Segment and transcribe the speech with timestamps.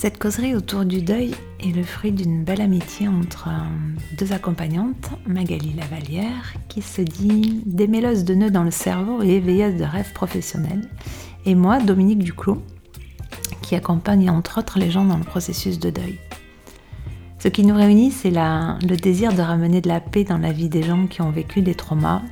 [0.00, 5.10] Cette causerie autour du deuil est le fruit d'une belle amitié entre euh, deux accompagnantes,
[5.26, 10.12] Magali Lavalière, qui se dit démêleuse de nœuds dans le cerveau et éveilleuse de rêves
[10.12, 10.88] professionnels,
[11.46, 12.62] et moi, Dominique Duclos,
[13.60, 16.20] qui accompagne entre autres les gens dans le processus de deuil.
[17.40, 20.68] Ce qui nous réunit, c'est le désir de ramener de la paix dans la vie
[20.68, 22.22] des gens qui ont vécu des traumas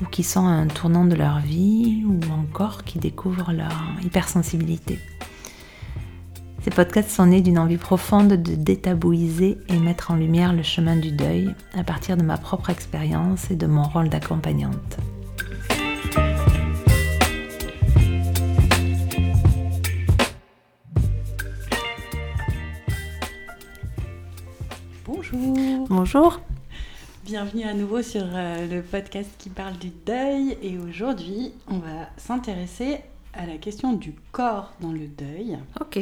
[0.00, 3.72] ou qui sont à un tournant de leur vie ou encore qui découvrent leur
[4.04, 5.00] hypersensibilité.
[6.66, 10.96] Ces podcasts sont nés d'une envie profonde de détabouiser et mettre en lumière le chemin
[10.96, 14.96] du deuil à partir de ma propre expérience et de mon rôle d'accompagnante.
[25.04, 25.86] Bonjour.
[25.88, 26.40] Bonjour.
[27.24, 32.08] Bienvenue à nouveau sur euh, le podcast qui parle du deuil et aujourd'hui on va
[32.16, 33.02] s'intéresser
[33.34, 35.58] à la question du corps dans le deuil.
[35.80, 36.00] Ok.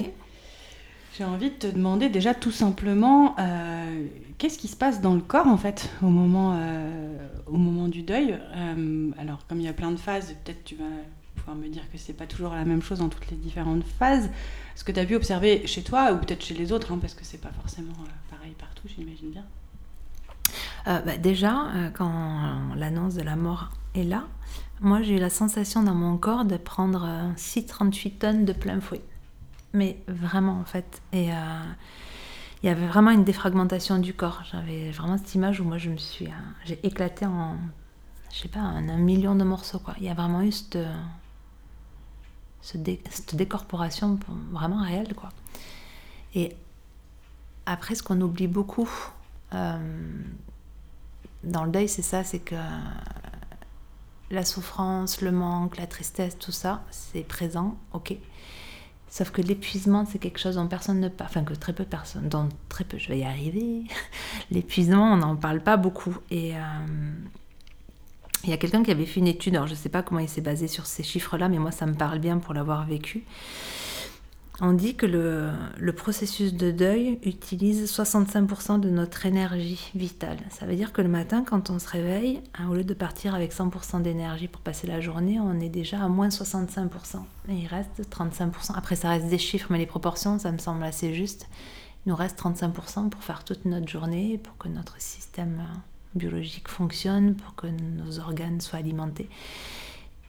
[1.16, 5.20] J'ai envie de te demander déjà tout simplement euh, qu'est-ce qui se passe dans le
[5.20, 8.36] corps en fait au moment, euh, au moment du deuil?
[8.56, 10.84] Euh, alors comme il y a plein de phases, peut-être tu vas
[11.36, 14.28] pouvoir me dire que c'est pas toujours la même chose dans toutes les différentes phases.
[14.74, 17.14] Ce que tu as pu observer chez toi ou peut-être chez les autres, hein, parce
[17.14, 17.94] que c'est pas forcément
[18.28, 19.44] pareil partout, j'imagine bien.
[20.84, 24.24] Bah, déjà, quand l'annonce de la mort est là,
[24.80, 29.00] moi j'ai eu la sensation dans mon corps de prendre 6,38 tonnes de plein fouet
[29.74, 31.02] mais vraiment en fait.
[31.12, 31.34] Et euh,
[32.62, 34.42] il y avait vraiment une défragmentation du corps.
[34.50, 36.30] J'avais vraiment cette image où moi je me suis, euh,
[36.64, 37.56] j'ai éclaté en,
[38.32, 39.94] je sais pas, un, million de morceaux quoi.
[39.98, 40.78] Il y a vraiment eu cette,
[43.34, 44.18] décorporation
[44.52, 45.28] vraiment réelle quoi.
[46.34, 46.56] Et
[47.66, 48.90] après, ce qu'on oublie beaucoup
[49.54, 49.78] euh,
[51.42, 52.56] dans le deuil, c'est ça, c'est que
[54.30, 58.16] la souffrance, le manque, la tristesse, tout ça, c'est présent, ok.
[59.08, 61.88] Sauf que l'épuisement, c'est quelque chose dont personne ne parle, enfin que très peu de
[61.88, 63.84] personnes, dont très peu, je vais y arriver.
[64.50, 66.16] L'épuisement, on n'en parle pas beaucoup.
[66.30, 66.60] Et euh,
[68.42, 70.20] il y a quelqu'un qui avait fait une étude, alors je ne sais pas comment
[70.20, 73.24] il s'est basé sur ces chiffres-là, mais moi ça me parle bien pour l'avoir vécu.
[74.60, 80.38] On dit que le, processus de deuil utilise 65% de notre énergie vitale.
[80.50, 83.34] Ça veut dire que le matin, quand on se réveille, hein, au lieu de partir
[83.34, 87.16] avec 100% d'énergie pour passer la journée, on est déjà à moins 65%.
[87.48, 88.76] Et il reste 35%.
[88.76, 91.48] Après, ça reste des chiffres, mais les proportions, ça me semble assez juste.
[92.06, 95.64] Il nous reste 35% pour faire toute notre journée, pour que notre système
[96.14, 99.28] biologique fonctionne, pour que nos organes soient alimentés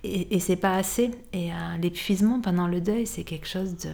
[0.05, 1.11] et, c'est pas assez.
[1.33, 3.89] Et euh, l'épuisement pendant le deuil, c'est quelque chose de,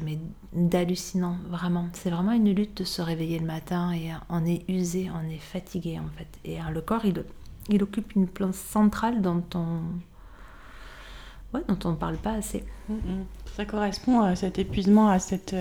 [0.53, 1.89] d'hallucinant, vraiment.
[1.94, 5.29] C'est vraiment une lutte de se réveiller le matin et euh, on est usé, on
[5.29, 6.27] est fatigué en fait.
[6.45, 7.23] Et euh, le corps, il,
[7.69, 9.79] il occupe une place centrale dont on
[11.53, 12.63] ouais, dont on parle pas assez.
[13.55, 15.55] Ça correspond à cet épuisement, à cette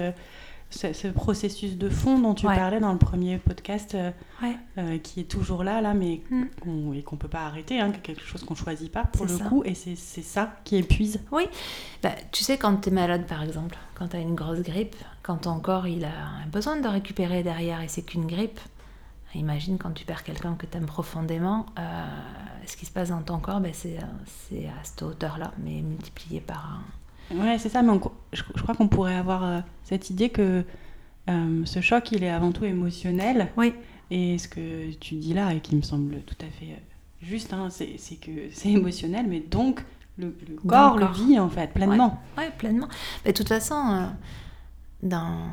[0.70, 4.10] ce, processus de fond dont tu parlais dans le premier podcast, euh,
[4.78, 6.94] euh, qui est toujours là, là, mais mm.
[6.94, 9.74] et qu'on peut pas arrêter, hein, quelque chose qu'on choisit pas pour le coup, et
[9.74, 11.20] c'est ça qui épuise.
[11.32, 11.44] Oui,
[12.02, 14.96] bah, tu sais quand tu es malade par exemple, quand tu as une grosse grippe,
[15.22, 18.60] quand ton corps il a besoin de récupérer derrière, et c'est qu'une grippe.
[19.36, 22.04] Imagine quand tu perds quelqu'un que tu aimes profondément, euh,
[22.66, 26.80] ce qui se passe dans ton corps, ben, c'est à cette hauteur-là, mais multiplié par
[27.34, 27.92] Ouais, c'est ça, mais
[28.32, 30.64] je, crois qu'on pourrait avoir euh, cette idée que
[31.28, 33.48] euh, ce choc, il est avant tout émotionnel.
[33.56, 33.74] Oui.
[34.10, 37.52] Et ce que tu dis là, et qui me semble tout à fait euh, juste,
[37.52, 39.84] hein, c'est que c'est émotionnel, mais donc
[40.18, 40.34] le,
[40.66, 42.20] corps le vit en fait, pleinement.
[42.36, 42.88] Oui, ouais, pleinement.
[43.24, 44.08] Mais de toute façon,
[45.02, 45.48] dans,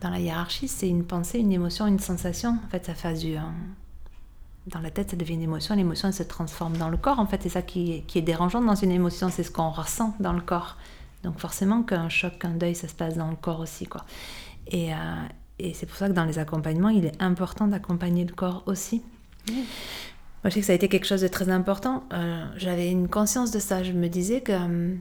[0.00, 2.58] dans la hiérarchie, c'est une pensée, une émotion, une sensation.
[2.64, 3.36] En fait, ça fait du
[4.66, 5.74] dans la tête, ça devient une émotion.
[5.74, 7.18] L'émotion, elle se transforme dans le corps.
[7.18, 10.14] En fait, c'est ça qui qui est dérangeant dans une émotion, c'est ce qu'on ressent
[10.20, 10.76] dans le corps.
[11.22, 13.86] Donc forcément qu'un choc, qu'un deuil, ça se passe dans le corps aussi.
[13.86, 14.04] Quoi.
[14.68, 14.96] Et, euh,
[15.58, 19.02] et c'est pour ça que dans les accompagnements, il est important d'accompagner le corps aussi.
[19.48, 19.56] Moi,
[20.44, 22.04] je sais que ça a été quelque chose de très important.
[22.12, 23.82] Euh, j'avais une conscience de ça.
[23.82, 24.94] Je me disais que euh,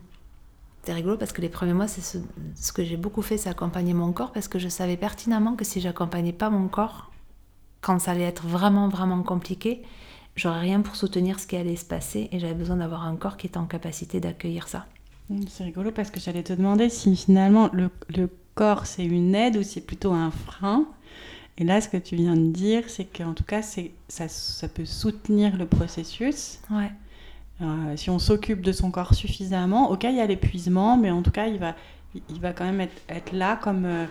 [0.83, 2.17] c'est rigolo parce que les premiers mois, c'est ce,
[2.55, 5.65] ce, que j'ai beaucoup fait, c'est accompagner mon corps parce que je savais pertinemment que
[5.65, 7.11] si j'accompagnais pas mon corps,
[7.83, 9.83] quand ça allait être vraiment, vraiment compliqué,
[10.35, 13.37] j'aurais rien pour soutenir ce qui allait se passer et j'avais besoin d'avoir un corps
[13.37, 14.87] qui était en capacité d'accueillir ça.
[15.29, 19.35] Mm, c'est rigolo parce que j'allais te demander si finalement le, le corps c'est une
[19.35, 20.87] aide ou c'est plutôt un frein.
[21.59, 24.85] Et là, ce que tu viens de dire, c'est qu'en tout cas, ça, ça peut
[24.85, 26.59] soutenir le processus.
[26.71, 26.91] Ouais.
[27.61, 31.21] Euh, si on s'occupe de son corps suffisamment, ok, il y a l'épuisement, mais en
[31.21, 31.75] tout cas, il va,
[32.15, 34.05] il va quand même être, être là comme, euh,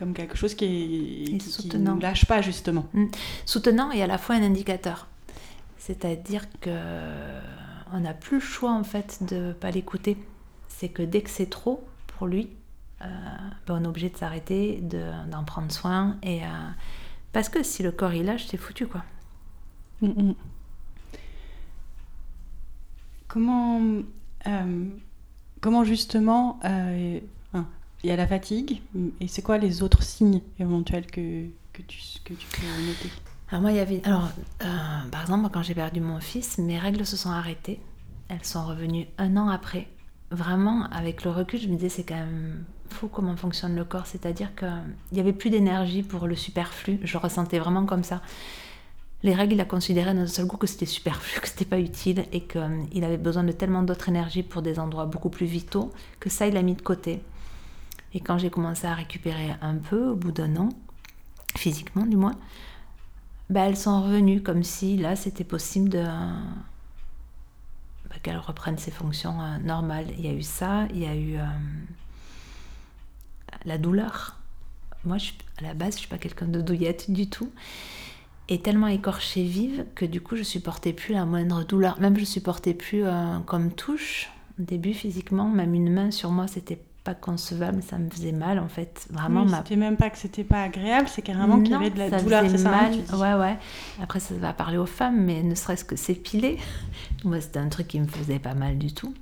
[0.00, 2.86] comme quelque chose qui, qui, ne lâche pas, justement.
[2.94, 3.04] Mm.
[3.44, 5.08] Soutenant et à la fois un indicateur.
[5.76, 6.70] C'est-à-dire que
[7.92, 10.16] on n'a plus le choix en fait de pas l'écouter.
[10.68, 12.48] C'est que dès que c'est trop pour lui,
[13.00, 13.10] ben,
[13.68, 16.16] on est obligé de s'arrêter, d'en prendre soin.
[16.22, 16.40] Et,
[17.32, 19.04] parce que si le corps il lâche, c'est foutu quoi.
[20.00, 20.34] Mm, mm.
[23.28, 23.80] Comment,
[25.60, 26.58] comment justement
[28.02, 28.80] il y a la fatigue,
[29.20, 33.10] et c'est quoi les autres signes éventuels que, que, tu, que tu peux noter?
[33.50, 34.00] Alors moi, il y avait...
[34.04, 34.28] Alors,
[34.62, 37.80] euh, par exemple, quand j'ai perdu mon fils, mes règles se sont arrêtées.
[38.28, 39.88] Elles sont revenues un an après.
[40.30, 44.06] Vraiment, avec le recul, je me disais, c'est quand même fou comment fonctionne le corps.
[44.06, 44.70] C'est-à-dire qu'il
[45.10, 47.00] n'y avait plus d'énergie pour le superflu.
[47.02, 48.22] Je ressentais vraiment comme ça.
[49.24, 52.24] Les règles, il a considéré d'un seul coup que c'était superflu, que c'était pas utile
[52.32, 56.30] et qu'il avait besoin de tellement d'autres énergies pour des endroits beaucoup plus vitaux que
[56.30, 57.20] ça, il a mis de côté.
[58.12, 60.68] Et quand j'ai commencé à récupérer un peu, au bout d'un an,
[61.56, 62.34] physiquement du moins,
[63.50, 66.04] bah, elles sont revenues comme si là c'était possible de
[68.10, 70.06] bah, qu'elles reprennent ses fonctions euh, normales.
[70.18, 71.44] Il y a eu ça, il y a eu euh,
[73.64, 74.38] la douleur.
[75.04, 75.16] Moi,
[75.58, 77.50] à la base, je suis pas quelqu'un de douillette du tout.
[78.48, 82.00] Et tellement écorchée vive que du coup, je supportais plus la moindre douleur.
[82.00, 84.28] Même je supportais plus euh, comme touche.
[84.58, 88.58] Au début, physiquement, même une main sur moi, c'était pas concevable, ça me faisait mal
[88.58, 89.06] en fait.
[89.10, 91.98] Vraiment, oui, c'était même pas que c'était pas agréable, c'est carrément qu'il y avait de
[91.98, 92.92] la douleur, c'est ça mal.
[93.12, 93.58] ouais, ouais.
[94.02, 96.58] Après, ça va parler aux femmes, mais ne serait-ce que s'épiler,
[97.24, 99.14] moi, c'était un truc qui me faisait pas mal du tout.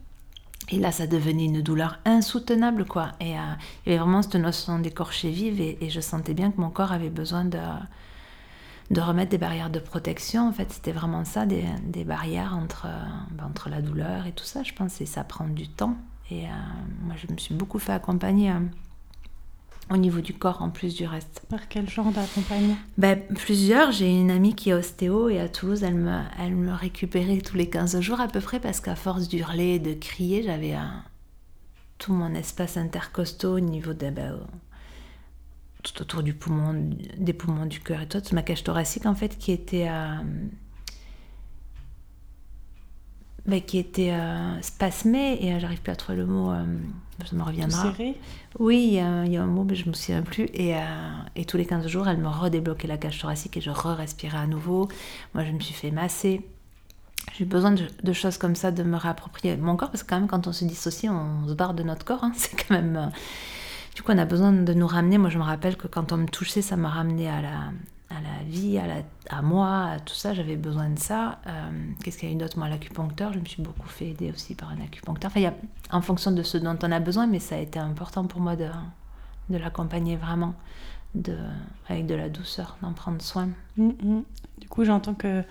[0.71, 3.13] Et là, ça devenait une douleur insoutenable, quoi.
[3.21, 3.43] Et euh,
[3.87, 6.69] il y avait vraiment cette notion d'écorcher vive, et, et, je sentais bien que mon
[6.69, 7.59] corps avait besoin de,
[8.91, 10.47] de remettre des barrières de protection.
[10.47, 12.87] En fait, c'était vraiment ça, des, des barrières entre,
[13.31, 15.97] ben, entre la douleur et tout ça, je pense, et ça prend du temps.
[16.31, 16.51] Et euh,
[17.03, 18.61] moi, je me suis beaucoup fait accompagner euh,
[19.91, 21.43] au niveau du corps en plus du reste.
[21.49, 22.77] Par quel genre d'accompagnement?
[22.99, 23.93] Ben, Plusieurs.
[23.93, 27.57] J'ai une amie qui est ostéo et à Toulouse, elle me, elle me récupérait tous
[27.57, 30.77] les 15 jours à peu près parce qu'à force d'hurler et de crier, j'avais
[31.99, 34.39] tout mon espace intercostaux au niveau de, ben,
[35.83, 39.39] tout autour du poumon, des poumons du cœur et tout, ma cage thoracique en fait
[39.39, 39.89] qui était...
[39.89, 40.17] Euh,
[43.49, 46.65] bah, qui était euh, spasmé, et euh, j'arrive plus à trouver le mot, euh,
[47.25, 47.83] ça me reviendra.
[47.83, 48.15] Serré
[48.59, 50.45] Oui, il y, a, un mot, mais je me souviens plus.
[50.53, 50.75] Et,
[51.35, 54.47] et tous les 15 jours, elle me redébloquait la cage thoracique et je re-respirais à
[54.47, 54.89] nouveau.
[55.35, 56.47] Moi, je me suis fait masser.
[57.37, 60.21] J'ai eu besoin de, choses comme ça, de me réapproprier mon corps, parce que quand
[60.21, 62.23] même, quand on se dissocie, on se barre de notre corps.
[62.23, 62.33] Hein.
[62.37, 63.11] c'est quand même...
[63.97, 65.17] du coup, on a besoin de nous ramener.
[65.17, 67.71] Moi, je me rappelle que quand on me touchait, ça m'a ramené à la,
[68.11, 71.39] à la vie, à, la, à moi, à tout ça, j'avais besoin de ça.
[71.47, 71.71] Euh,
[72.03, 74.55] qu'est-ce qu'il y a eu d'autre Moi, l'acupuncteur, je me suis beaucoup fait aider aussi
[74.55, 75.31] par un acupuncteur.
[75.31, 75.55] Enfin, il y a,
[75.91, 78.57] en fonction de ce dont on a besoin, mais ça a été important pour moi
[78.57, 78.69] de,
[79.51, 80.55] de l'accompagner vraiment,
[81.15, 81.37] de,
[81.89, 83.51] avec de la douceur, d'en prendre soin.
[83.77, 84.25] Mm, mm.
[84.59, 85.45] Du coup, j'entends que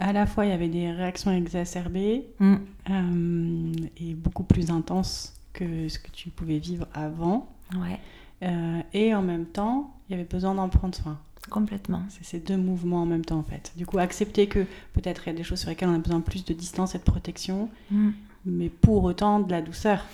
[0.00, 2.54] à la fois il y avait des réactions exacerbées mm.
[2.90, 7.48] euh, et beaucoup plus intenses que ce que tu pouvais vivre avant.
[7.74, 7.98] Ouais.
[8.42, 11.18] Euh, et en même temps, il y avait besoin d'en prendre soin.
[11.50, 12.02] Complètement.
[12.10, 13.72] C'est ces deux mouvements en même temps en fait.
[13.76, 14.60] Du coup, accepter que
[14.92, 16.98] peut-être il y a des choses sur lesquelles on a besoin plus de distance et
[16.98, 18.10] de protection, mm.
[18.46, 20.04] mais pour autant de la douceur.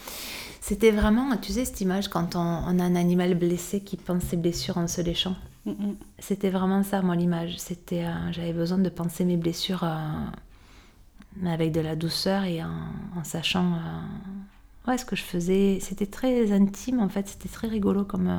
[0.61, 4.39] C'était vraiment, tu sais, cette image quand on, a un animal blessé qui pense ses
[4.39, 5.37] blessures en se léchant.
[5.67, 5.97] Mm, mm.
[6.21, 7.59] C'était vraiment ça, moi, l'image.
[7.59, 13.25] C'était, euh, j'avais besoin de penser mes blessures euh, avec de la douceur et en,
[13.25, 15.81] sachant euh, ouais, ce que je faisais.
[15.81, 17.29] C'était très intime, en fait.
[17.29, 18.31] C'était très rigolo comme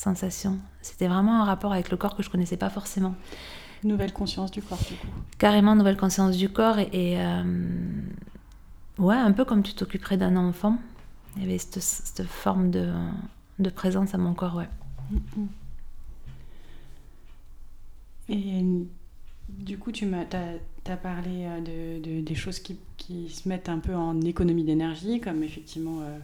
[0.00, 0.58] sensation.
[0.82, 3.14] C'était vraiment un rapport avec le corps que je connaissais pas forcément.
[3.84, 5.06] Nouvelle conscience du corps, du coup.
[5.38, 6.78] Carrément, nouvelle conscience du corps.
[6.78, 7.42] Et, euh,
[8.98, 10.78] ouais, un peu comme tu t'occuperais d'un enfant.
[11.36, 12.92] Il y avait cette, forme de,
[13.58, 14.68] de, présence à mon corps, ouais.
[15.12, 15.46] Mm-hmm.
[18.30, 18.64] Et
[19.48, 23.78] du coup, tu m'as as, parlé euh, de, des choses qui, qui, se mettent un
[23.78, 26.18] peu en économie d'énergie, comme effectivement euh,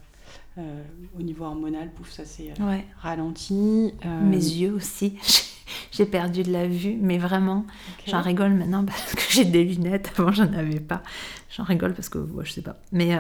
[0.59, 0.83] euh,
[1.18, 3.92] au niveau hormonal, pouf, ça s'est euh, ralenti.
[4.04, 5.18] Euh, Mes yeux aussi.
[5.92, 7.66] j'ai perdu de la vue, mais vraiment,
[8.06, 10.12] j'en rigole maintenant parce que j'ai des lunettes.
[10.18, 11.02] Avant, j'en avais pas.
[11.54, 12.78] J'en rigole parce que, je sais pas.
[12.92, 13.18] Mais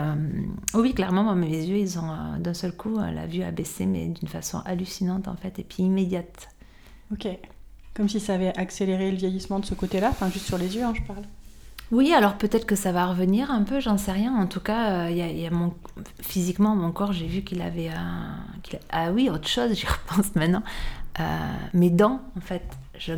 [0.74, 4.28] oui, clairement, mes yeux, ils ont d'un seul coup, la vue a baissé, mais d'une
[4.28, 6.48] façon hallucinante en fait, et puis immédiate.
[7.12, 7.28] Ok.
[7.94, 10.82] Comme si ça avait accéléré le vieillissement de ce côté-là, enfin juste sur les yeux,
[10.82, 11.24] hein, je parle.
[11.92, 14.34] Oui, alors peut-être que ça va revenir un peu, j'en sais rien.
[14.34, 15.72] En tout cas, il y, a mon...
[16.20, 18.38] physiquement, mon corps, j'ai vu qu'il avait un...
[18.90, 20.62] Ah oui, autre chose, j'y repense maintenant.
[21.20, 21.22] Euh,
[21.74, 22.64] mes dents, en fait,
[22.98, 23.14] je,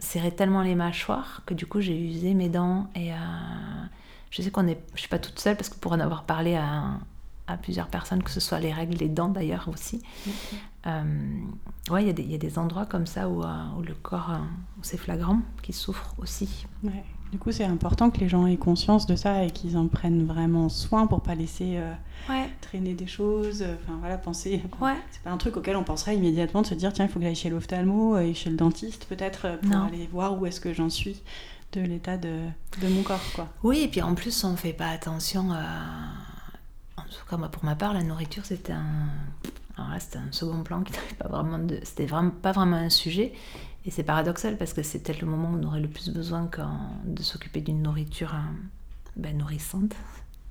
[0.00, 2.90] serrais tellement les mâchoires que du coup, j'ai usé mes dents.
[2.96, 3.16] Et euh,
[4.30, 4.80] je sais qu'on est...
[4.94, 6.98] Je suis pas toute seule parce que pour en avoir parlé à,
[7.62, 10.02] plusieurs personnes, que ce soit les règles, les dents d'ailleurs aussi.
[10.86, 11.02] Euh,
[11.90, 14.32] ouais, il y, a des endroits comme ça où, où le corps,
[14.78, 16.66] où c'est flagrant, qui souffre aussi.
[16.82, 19.88] Ouais Du coup, c'est important que les gens aient conscience de ça et qu'ils en
[19.88, 21.92] prennent vraiment soin pour pas laisser euh,
[22.60, 23.62] traîner des choses.
[23.62, 24.62] Euh, enfin voilà, penser.
[24.80, 24.94] Ouais.
[25.10, 27.24] C'est pas un truc auquel on penserait immédiatement de se dire tiens, il faut que
[27.24, 30.88] j'aille chez l'ophtalmo et chez le dentiste peut-être pour aller voir où est-ce que j'en
[30.88, 31.22] suis
[31.72, 32.38] de l'état de,
[32.80, 33.18] de, mon corps.
[33.34, 33.48] Quoi.
[33.64, 35.64] Oui, et puis en plus, on fait pas attention à.
[36.96, 39.08] En tout cas, moi, pour ma part, la nourriture, c'était un.
[39.76, 41.80] Alors là, c'était un second plan qui n'avait pas vraiment de.
[41.82, 43.32] C'était vraiment pas vraiment un sujet.
[43.86, 46.48] Et c'est paradoxal parce que c'est peut-être le moment où on aurait le plus besoin
[47.04, 48.54] de s'occuper d'une nourriture hein,
[49.16, 49.94] ben, nourrissante,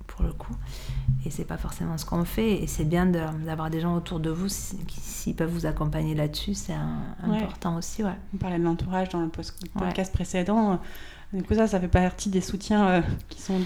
[0.05, 0.55] pour le coup.
[1.25, 2.61] Et c'est pas forcément ce qu'on fait.
[2.61, 6.53] Et c'est bien d'avoir des gens autour de vous qui, s'ils peuvent vous accompagner là-dessus,
[6.53, 6.75] c'est
[7.23, 8.03] important aussi.
[8.03, 8.15] Ouais.
[8.33, 10.79] On parlait de l'entourage dans le podcast précédent.
[11.33, 13.59] Du coup, ça, ça fait partie des soutiens euh, qui sont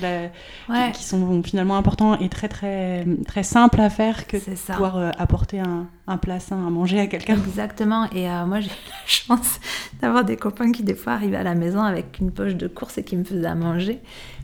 [0.94, 5.12] qui, sont finalement importants et très très très simples à faire que de pouvoir euh,
[5.18, 7.36] apporter un, un, plat sain à manger à quelqu'un.
[7.36, 8.10] Exactement.
[8.12, 9.60] Et euh, moi, j'ai la chance
[10.02, 13.00] d'avoir des copains qui des fois arrivaient à la maison avec une poche de course
[13.00, 14.00] et qui me faisaient à manger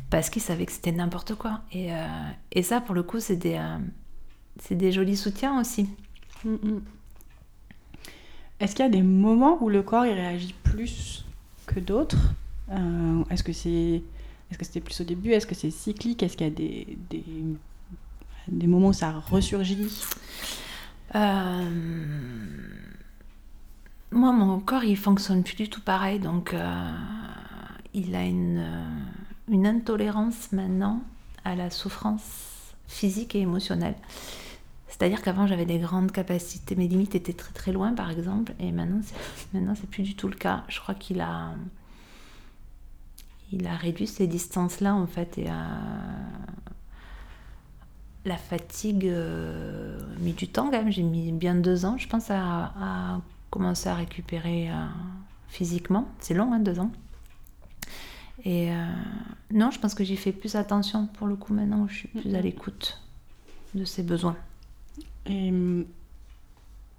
[0.10, 1.62] parce qu'ils savaient que c'était n'importe quoi.
[1.72, 1.89] Et,
[2.51, 5.89] et, ça, pour le coup, c'est des jolis soutiens aussi.
[6.44, 6.82] Mm, mm.
[8.60, 11.25] Est-ce qu'il y a des moments où le corps il réagit plus
[11.65, 12.34] que d'autres?
[12.70, 14.01] Est-ce que c'est
[14.53, 15.32] est-ce que c'était plus au début?
[15.32, 16.22] Est-ce que c'est cyclique?
[16.22, 17.24] Est-ce qu'il y a des, des,
[18.48, 19.89] des, moments où ça ressurgit
[21.15, 21.70] euh,
[24.12, 26.20] Moi, mon corps, il fonctionne plus du tout pareil.
[26.20, 26.91] Donc, euh,
[27.96, 28.63] il a une,
[29.50, 31.01] une intolérance maintenant
[31.46, 33.96] à la souffrance physique et émotionnelle.
[34.88, 38.72] C'est-à-dire qu'avant j'avais des grandes capacités, mes limites étaient très très loin par exemple, et
[38.72, 39.15] maintenant c'est,
[39.51, 40.63] maintenant c'est plus du tout le cas.
[40.67, 41.55] Je crois qu'il a,
[43.53, 45.48] il a réduit ces distances-là en fait et
[48.25, 50.91] la fatigue euh, mis du temps quand même.
[50.91, 54.86] J'ai mis bien deux ans, je pense, à, commencer à récupérer euh,
[55.48, 56.07] physiquement.
[56.19, 56.91] C'est long, hein, deux ans.
[58.45, 58.86] Et euh,
[59.51, 62.36] non, je pense que j'y fais plus attention pour le coup maintenant, je suis plus
[62.36, 63.01] à l'écoute
[63.75, 64.36] de ses besoins.
[65.25, 65.86] Et hum,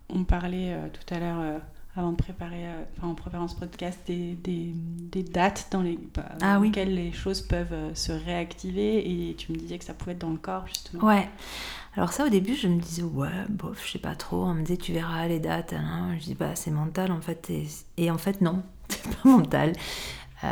[0.08, 1.60] on parlait tout à l'heure
[1.96, 5.98] avant de préparer, euh, enfin, en préparant ce podcast, des, des, des dates dans, les,
[6.14, 9.28] bah, ah lesquelles les choses peuvent euh, se réactiver.
[9.30, 11.04] Et tu me disais que ça pouvait être dans le corps, justement.
[11.04, 11.28] Ouais.
[11.96, 14.44] Alors ça, au début, je me disais, ouais, bof, je sais pas trop.
[14.44, 15.72] On me disait, tu verras les dates.
[15.72, 16.16] Hein.
[16.18, 17.48] Je dis, bah, c'est mental, en fait.
[17.50, 19.72] Et, et en fait, non, c'est pas mental.
[20.42, 20.46] Euh,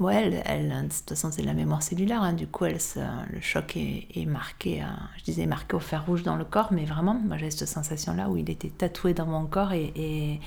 [0.00, 2.22] ouais, elle, de toute façon, c'est de la mémoire cellulaire.
[2.22, 2.32] Hein.
[2.32, 4.82] Du coup, le choc est, marqué,
[5.18, 8.28] je disais marqué au fer rouge dans le corps, mais vraiment, moi j'ai cette sensation-là
[8.28, 10.40] où il était tatoué dans mon corps et,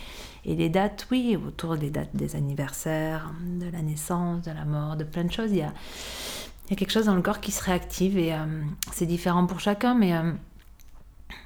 [0.46, 5.04] les dates, oui, autour des dates des anniversaires, de la naissance, de la mort, de
[5.04, 5.74] plein de choses, il y a,
[6.70, 8.46] quelque chose dans le corps qui se réactive et euh,
[8.92, 10.32] c'est différent pour chacun, mais euh,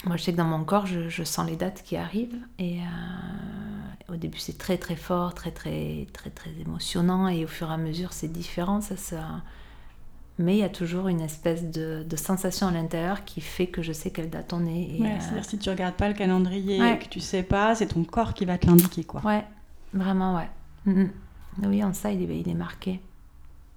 [0.05, 2.79] moi je sais que dans mon corps, je, sens les dates qui arrivent et.
[2.79, 3.82] Euh,
[4.13, 7.73] au début c'est très très fort, très très très très émotionnant et au fur et
[7.73, 9.41] à mesure c'est différent, ça, ça...
[10.39, 13.93] Mais il y a toujours une espèce de, sensation à l'intérieur qui fait que je
[13.93, 14.99] sais quelle date on est.
[14.99, 17.87] Ouais, euh, C'est-à-dire si tu regardes pas le calendrier et que tu sais pas, c'est
[17.87, 19.21] ton corps qui va te l'indiquer quoi.
[19.23, 19.45] Ouais,
[19.93, 20.49] vraiment ouais.
[20.85, 21.11] Mm, mm.
[21.65, 22.99] Oui, en ça il est, il est marqué.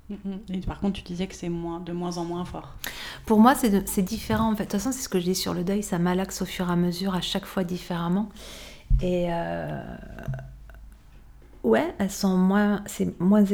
[0.09, 0.15] Mm,
[0.55, 2.75] et par contre, tu disais que c'est moins, de moins en moins fort.
[3.27, 4.53] Pour moi, c'est différent.
[4.53, 4.65] En fait.
[4.65, 6.69] De toute façon, c'est ce que je dis sur le deuil, ça malaxe au fur
[6.69, 8.29] et à mesure, à chaque fois différemment.
[9.01, 9.97] Et euh,
[11.63, 13.45] ouais, elles sont moins, c'est moins,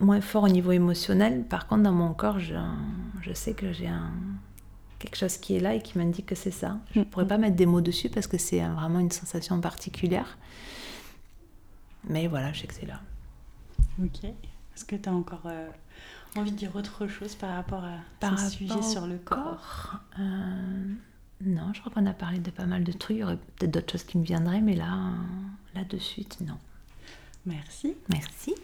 [0.00, 1.44] moins fort au niveau émotionnel.
[1.44, 2.54] Par contre, dans mon corps, je,
[3.22, 4.12] je sais que j'ai un,
[4.98, 6.78] quelque chose qui est là et qui m'indique que c'est ça.
[6.92, 7.08] Je ne mm.
[7.08, 10.38] pourrais pas mettre des mots dessus parce que c'est vraiment une sensation particulière.
[12.08, 13.00] Mais voilà, je sais que c'est là.
[14.02, 14.24] Ok.
[14.24, 15.68] Est-ce que tu as encore euh,
[16.36, 20.94] envie de dire autre chose par rapport à par ce sujet sur le corps, euh,
[21.44, 23.16] non, je crois qu'on a parlé de pas mal de trucs.
[23.16, 25.12] Il y aurait peut-être d'autres choses qui me viendraient, mais là,
[25.74, 26.58] là de suite, non.
[27.46, 27.94] Merci.
[28.08, 28.54] Merci.